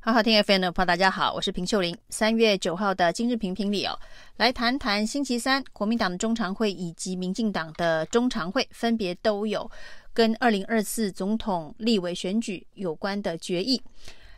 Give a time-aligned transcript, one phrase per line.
[0.00, 1.94] 好好听 FM 的朋友，大家好，我是平秀玲。
[2.08, 3.98] 三月九号的今日评评里哦，
[4.36, 9.68] 来谈谈星期三国民党的中常会以及民进党的中常会，分别都有
[10.14, 13.82] 跟二零二四总统、立委选举有关的决议。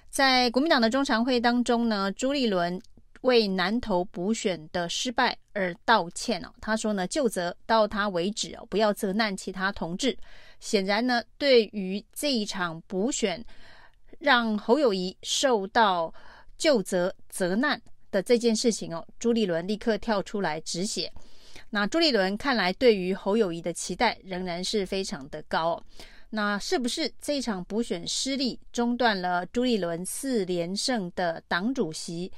[0.08, 2.80] 在国民党的中常会当中呢，朱立伦
[3.20, 10.16] 为南投补选的失败而道歉哦，他说呢，就责到他为止哦，不要责难其他同志。
[10.58, 13.44] 显然呢，对于这一场补选。
[14.20, 16.14] 让侯友宜受到
[16.56, 21.12] 究责责难的这件事情哦，朱立伦立刻跳出来止血。
[21.70, 25.84] 那朱立伦看来对于侯友宜的期待仍然是非常的高哦。
[26.30, 32.30] 那是不是这场补选失利，中断了朱立伦四连胜的党主席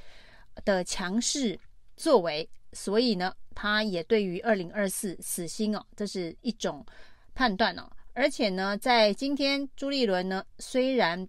[0.65, 1.59] 的强势
[1.95, 2.49] 作为？
[2.71, 6.83] 所以呢，他也对于二零二四死心哦，这是一种
[7.35, 7.87] 判断哦。
[8.13, 11.27] 而且呢，在今天朱立伦呢，虽然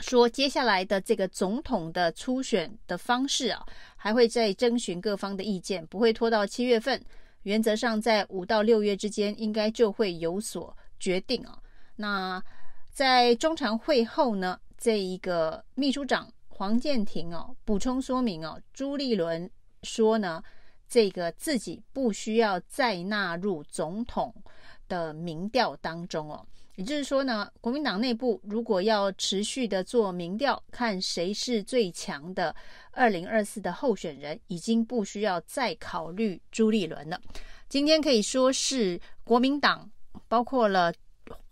[0.00, 3.64] 说接下来的这个总统的初选的方式啊，
[3.96, 7.02] 还会再征询各方的意见，不会拖到七月份。
[7.44, 11.58] 原则上在五到六月之间，应该就会有所决定啊。
[11.94, 12.42] 那
[12.90, 19.48] 在中常会后呢，这一个秘书长黄建庭哦，补充说明哦，朱立伦
[19.84, 20.42] 说呢，
[20.88, 24.34] 这个自己不需要再纳入总统
[24.88, 26.44] 的民调当中哦。
[26.76, 32.54] 也就是说呢，国民党内部如果要持续的做民调，看谁是最强的
[32.92, 37.20] 二零二四的候选人，已经不需要再考虑朱立伦了。
[37.68, 39.90] 今天可以说是国民党
[40.28, 40.92] 包括了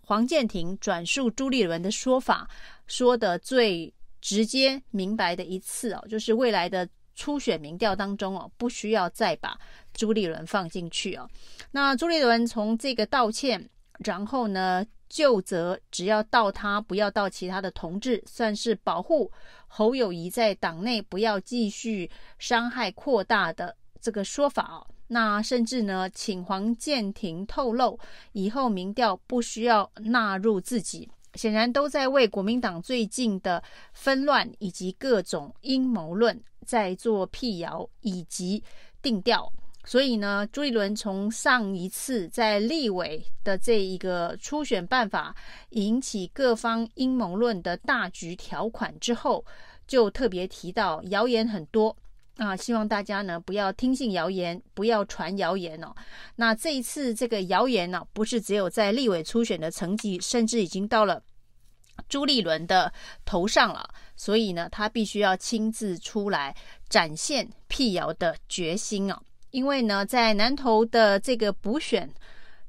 [0.01, 2.47] 黄健庭转述朱立伦的说法
[2.87, 9.57] 说的最直接明白的一次哦，就是未来的初选民调当中哦，不需要再把
[9.93, 11.27] 朱立伦放进去哦。
[11.71, 19.31] 那朱立伦从这个道歉，然后呢，就责只要到他，不要到其他的同志，算是保护
[19.67, 24.85] 侯友谊在党内不要继续伤害扩大的这个说法。
[25.07, 27.99] 那甚至呢，请黄建庭透露
[28.31, 33.61] 以后民调不需要纳入自己，显然都在为国民党最近的
[33.93, 38.63] 纷乱以及各种阴谋论在做辟谣以及
[39.01, 39.51] 定调。
[39.87, 45.35] 所以呢，朱立伦从上一次在立委的这一个初选办法
[45.69, 49.45] 引起各方阴谋论的大局条款之后，
[49.87, 51.95] 就特别提到谣言很多
[52.37, 55.93] 啊，希望大家呢不要听信谣言，不要传谣言哦。
[56.35, 61.21] 那这一次这个谣言呢，不是只有在立委初选的层级，甚至已经到了
[62.09, 62.91] 朱立伦的
[63.23, 63.87] 头上了。
[64.15, 66.55] 所以呢，他必须要亲自出来
[66.89, 69.21] 展现辟谣的决心哦。
[69.55, 72.09] 因为呢，在南投的这个补选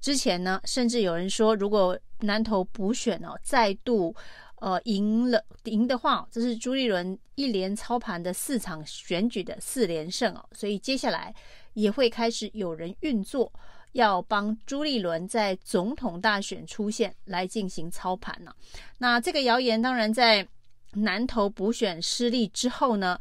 [0.00, 4.14] 之前呢，甚至有人说，如果南投补选哦再度
[4.60, 11.34] 呃赢了赢的话，这是朱立伦一连操盘的四场选举的四连胜哦，所以接下来
[11.74, 13.52] 也会开始有人运作，
[13.90, 18.54] 要帮朱立伦在总统大选出现来进行操盘呢。
[18.98, 20.46] 那这个谣言当然在
[20.92, 23.18] 南投补选失利之后呢，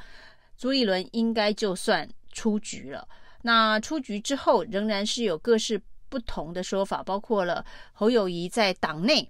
[0.55, 3.07] 朱立伦应该就算出局了。
[3.45, 5.79] 那出局之后，仍然是有各式
[6.09, 7.63] 不同的说法，包括了
[7.93, 9.29] 侯友谊在党内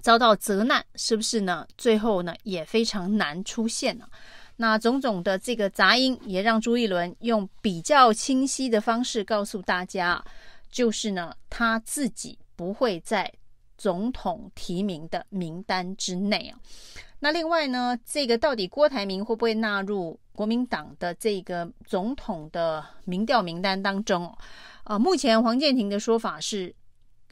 [0.00, 1.68] 遭到责难，是不是呢？
[1.76, 4.08] 最后呢，也非常难出现了。
[4.56, 10.24] 那种种的这个杂音，也让朱一伦用比较清晰的方式告诉大家，
[10.70, 13.30] 就是呢，他自己不会在
[13.76, 16.58] 总统提名的名单之内啊。
[17.20, 20.18] 那另外呢，这个到底郭台铭会不会纳入？
[20.32, 24.32] 国民党的这个总统的民调名单当中，
[24.84, 26.72] 呃，目前黄健庭的说法是，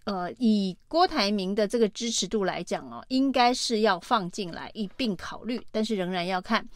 [0.02, 6.66] 呃，以郭台铭的这个支持度来讲哦，应该是要放进来一并考虑，但是仍然要看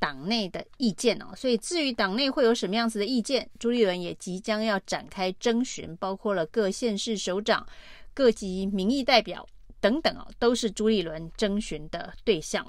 [0.00, 1.26] 党内的意见哦。
[1.36, 7.64] 所以至于党内会有什么样子的意见，朱立伦也即将要展开征询，包括了各县市首长、
[8.12, 9.46] 各级民意代表
[9.80, 12.66] 等等哦，都是朱立伦征询的对象。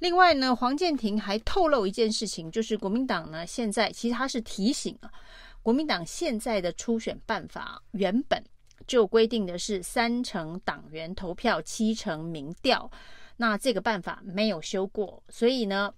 [0.00, 5.10] 另外呢，黄建庭还透露一件事情，就是国民党呢现在其实他是提醒啊，
[5.62, 8.44] 国民党现在的初选办法原本
[8.86, 12.90] 就规定的是三成党员投票，七成民调，
[13.36, 15.94] 那这个办法没有修过，所以呢，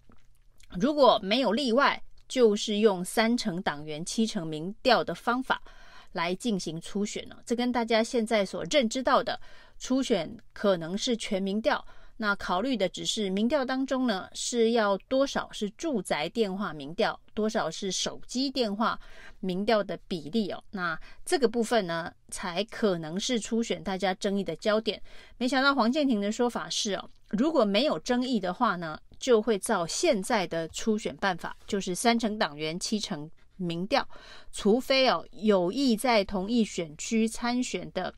[0.78, 5.62] 如果没有例外，就是用三成党员，七成民调的方法
[6.12, 7.42] 来进行初选了。
[7.44, 9.40] 这跟大家现在所认知到的
[9.78, 11.84] 初选可能是全民调。
[12.18, 18.98] 那考虑的只是民调当中呢，是要多少是住宅电话民调，多少是手机电话
[19.40, 20.64] 民调的比例哦。
[20.70, 25.02] 那这个部分呢，才可能是初选大家争议的焦点。
[25.36, 34.08] 没想到黄建庭的说法是哦，如果没有争议的话呢，就会照现在的初选办法，就是三成党员七成民调，
[34.50, 38.14] 除非哦有意在同一选区参选的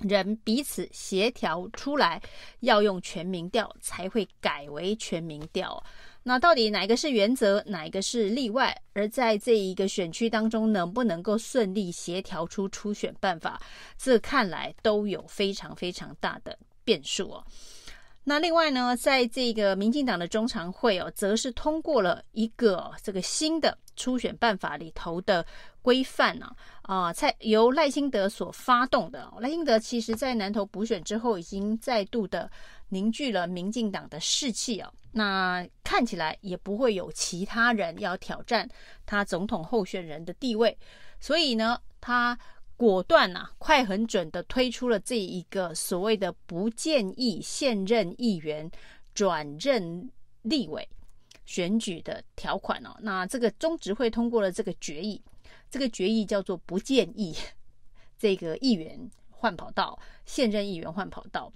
[0.00, 2.20] 人彼此协调出来
[2.60, 5.82] 要用全民调，才会改为全民调。
[6.22, 8.76] 那到底哪一个是原则，哪一个是例外？
[8.92, 13.58] 而在这一个选区当中，能不能够顺利协调出初选办法，
[13.96, 17.44] 这看来都有非常非常大的变数哦。
[18.22, 25.44] 那另外呢，在这个民进党的中常会哦，则是通过了一个这个新的初选办法里头的
[25.82, 26.50] 规范呢，
[26.82, 29.30] 啊，蔡由赖清德所发动的。
[29.40, 32.50] 赖清德其实在南投补选之后，已经再度的
[32.88, 34.92] 凝聚了民进党的士气哦。
[35.12, 38.68] 那看起来也不会有其他人要挑战
[39.04, 40.78] 他总统候选人的地位，
[41.20, 42.38] 所以呢，他。
[42.80, 48.70] 果断呐，快很准的推出了这一个所谓的不建议现任议员
[49.12, 50.10] 转任
[50.40, 50.88] 立委
[51.50, 52.96] 选举的条款哦。
[53.00, 55.20] 那这个中执会通过了这个决议，
[55.68, 57.34] 这个决议叫做不建议
[58.16, 61.52] 这个议员换跑道，现任议员换跑道。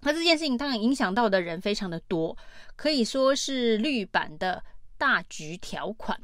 [0.00, 2.34] 那这件事情当然影响到的人非常的多，
[2.74, 4.64] 可以说是绿版的
[4.96, 6.18] 大局条款。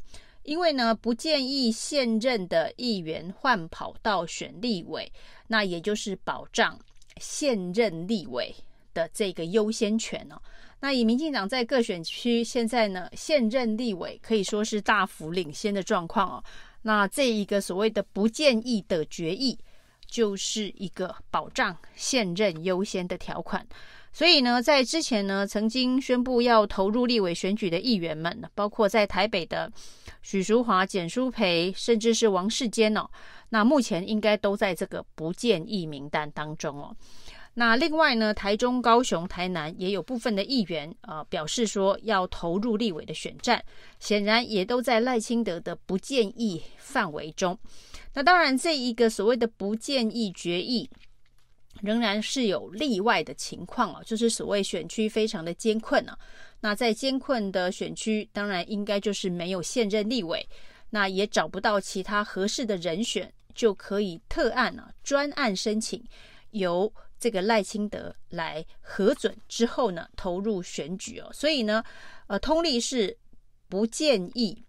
[0.44, 5.12] 因为呢，不建议现任的议员换跑道选立委，
[5.48, 6.78] 那也就是保障
[7.18, 8.54] 现任立委
[8.94, 10.40] 的这个优先权哦。
[10.84, 16.44] 那以民进党在各选区现在呢，现任立委可以说是大幅领先的状况哦。
[16.82, 19.58] 那这一个所谓的不建议的决议，
[20.06, 23.66] 就是一个保障现任优先的条款。
[24.12, 29.72] 所以呢，在之前呢，曾经宣布要投入立委选举的议员们，包括在台北的
[30.20, 33.08] 许淑华、简淑培，甚至是王世坚哦，
[33.48, 36.94] 那目前应该都在这个不建议名单当中哦。
[37.54, 43.64] 那另外呢，台中、高雄、台南也有部分的议员呃表示说要投入立委的选战，
[43.98, 47.58] 显然也都在赖清德的不建议范围中。
[48.12, 50.90] 那当然，这一个所谓的不建议决议。
[51.82, 56.16] 仍然是有例外的情况哦，就是所谓选区非常的艰困啊。
[56.60, 60.48] 那在艰困的选区，当然应该就是没有现任立委，
[60.88, 66.02] 那也找不到其他合适的人选，就可以特案啊，专案申请，
[66.52, 66.90] 由
[67.25, 71.31] 这个赖清德来核准之后呢，投入选举哦。
[71.32, 71.82] 所以呢，
[72.26, 73.17] 呃，通例是
[73.67, 74.62] 不建议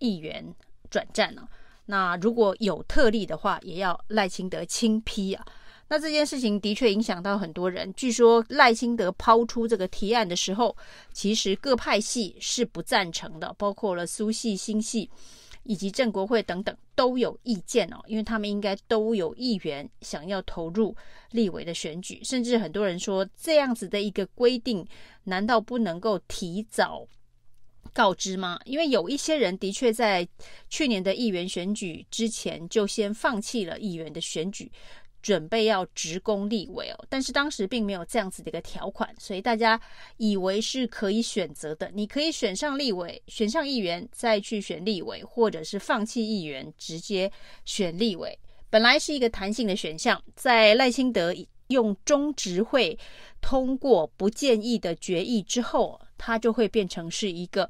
[0.00, 0.44] 议员
[0.90, 1.48] 转战啊。
[1.86, 5.46] 那如果有特例的话，也要赖清德亲批啊。
[5.86, 7.94] 那这件事情的确影响到很多人。
[7.94, 10.76] 据说赖清德抛出这个提案的时候，
[11.12, 15.08] 其实各派系是不赞成的，包括了苏系、新系
[15.70, 20.96] 以及郑国会等等都有意见哦，因为他们应该都有议员想要投入
[21.30, 24.84] 立委的选举，甚至很多人说这样子的一个规定，
[25.22, 27.06] 难道不能够提早
[27.92, 28.58] 告知吗？
[28.64, 30.26] 因为有一些人的确在
[30.68, 34.72] 去年的议员选举之前就先放弃了议员的选举。
[35.22, 39.80] 准备要直攻立委哦，但是当时并没有这样子的一个条款，所以大家
[40.16, 41.90] 以为是可以选择的。
[41.94, 47.30] 你可以选上立委，选上议员，再去选立委，或者是放弃议员，直接
[47.64, 48.38] 选立委。
[48.70, 51.34] 本来是一个弹性的选项，在赖清德
[51.68, 52.98] 用中执会
[53.40, 57.68] 通过不建议的决议之后，它就会变成是一个。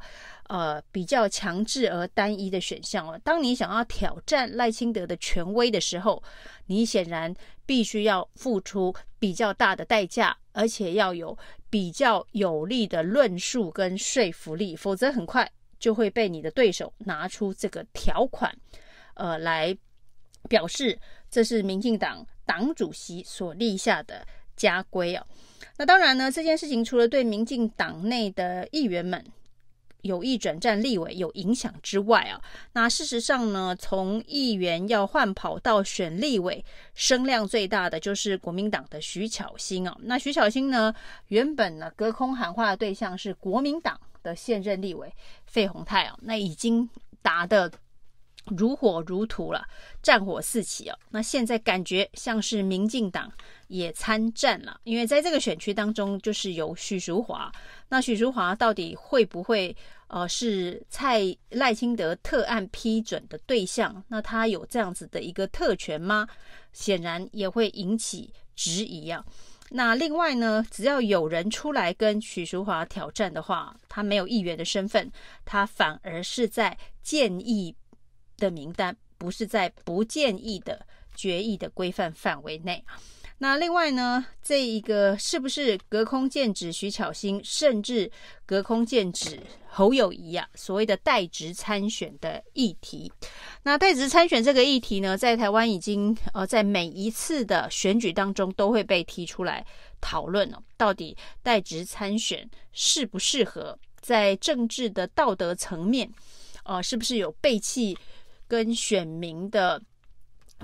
[0.50, 3.16] 呃，比较强制而单一的选项哦。
[3.22, 6.20] 当你想要挑战赖清德的权威的时候，
[6.66, 7.32] 你显然
[7.64, 11.38] 必须要付出比较大的代价，而且要有
[11.70, 15.48] 比较有力的论述跟说服力，否则很快
[15.78, 18.52] 就会被你的对手拿出这个条款，
[19.14, 19.72] 呃，来
[20.48, 20.98] 表示
[21.30, 25.24] 这是民进党党主席所立下的家规哦。
[25.80, 29.24] 那当然呢，这件事情除了对民进党内的议员们，
[30.02, 32.38] 有意转战立委有影响之外啊，
[32.74, 39.96] 那事实上呢，从议员要换跑道选立委，声量最大的就是国民党的徐巧芯啊。
[40.02, 40.94] 那徐巧芯呢，
[41.28, 45.10] 原本呢隔空喊话的对象是国民党的现任立委
[45.46, 46.86] 费鸿泰啊，那已经
[47.22, 47.72] 打得
[48.46, 49.64] 如火如荼了，
[50.02, 50.98] 战火四起哦。
[51.10, 53.30] 那现在感觉像是民进党
[53.68, 57.50] 也参战了，因为在这个选区当中，就是有许淑华。
[57.88, 59.76] 那许淑华到底会不会
[60.08, 64.02] 呃是蔡赖清德特案批准的对象？
[64.08, 66.26] 那他有这样子的一个特权吗？
[66.72, 69.24] 显然也会引起质疑啊。
[69.72, 75.08] 那另外呢，只要有人出来跟许淑华挑战的话，他没有议员的身份，
[75.44, 77.72] 他反而是在建议
[78.40, 82.84] 的名单，不是在不建议的决议的规范范围内。
[83.42, 88.10] 那另外呢，这一个是不是隔空剑指徐巧芯，甚至
[88.44, 90.46] 隔空剑指侯友宜啊？
[90.54, 93.10] 所谓的代职参选的议题，
[93.62, 99.64] 那代职参选这个议题呢，在台湾已经呃，在每一次的选举当中都会被提出来
[100.02, 103.78] 讨论哦，到底代职参选适不适合？
[104.02, 106.10] 在政治的道德层面，
[106.64, 107.96] 呃，是不是有背弃
[108.50, 109.80] 跟选民的？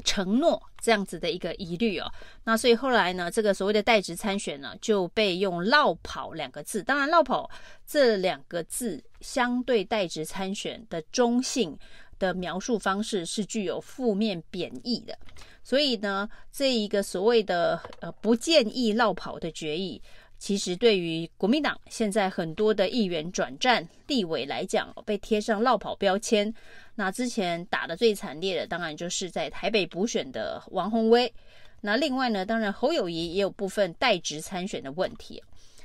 [0.05, 2.05] 承诺这样子的一个疑虑哦，
[2.45, 6.83] 那所以后来呢，这个所谓的代职参选呢，就被用“落跑”两个字。
[6.83, 7.51] 当然，“落跑”
[7.89, 11.75] 这两个字相对代职参选的中性
[12.19, 15.17] 的描述方式是具有负面贬义的。
[15.65, 20.03] 所以呢，这一个所谓的呃不建议落跑的决议，
[20.39, 26.53] 其实对于国民党现在很多的议员转战立委来讲，被贴上落跑标签。
[26.95, 31.33] 那之前打得最惨烈的，当然就是在台北补选的王宏威。
[31.81, 35.43] 那另外呢，当然侯友宜也有部分代职参选的问题。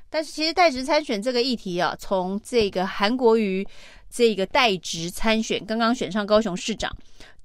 [0.10, 3.66] 但是其实代职参选这个议题啊，从这个韩国瑜
[4.10, 6.94] 这个代职参选刚刚选上高雄市长，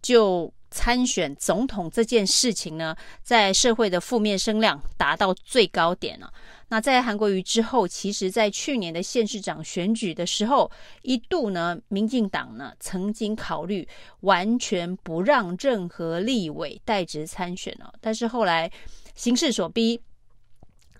[0.03, 6.31] 就参选总统这件事情呢，在社会的负面声量达到最高点了。
[6.69, 13.89] 那在韩国瑜之后，其实，在去年的县市长选举的时候，一度呢，民进党呢曾经考虑
[14.21, 18.71] 完全不让任何立委代职参选哦，但是后来
[19.15, 19.99] 形势所逼，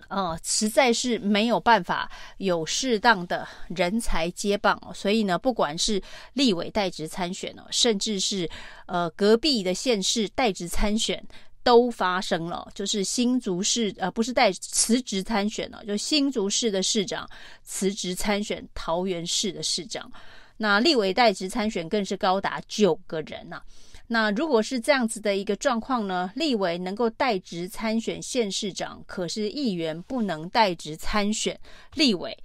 [0.09, 6.01] 呃，实在是没有办法有适当的人才接棒，所以呢，不管是
[6.33, 8.49] 立委代职参选哦，甚至是
[8.85, 11.23] 呃隔壁的县市代职参选。
[11.63, 17.29] 都发生了，就是新竹市呃，不是代辞职参选了，就新竹市的市长
[17.61, 20.09] 辞职参选桃园市的市长，
[20.55, 23.61] 那立委代职参选更是高达九个人呐、
[24.07, 31.59] 那如果是这样子的一个状况呢，立委能够代职参选县市长，可是议员不能代职参选
[31.95, 32.37] 立委，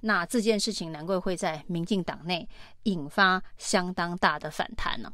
[0.00, 2.48] 那这件事情难怪会在民进党内
[2.84, 5.12] 引发相当大的反弹呢、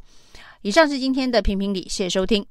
[0.62, 2.46] 以上是今天的评评理，谢谢收听。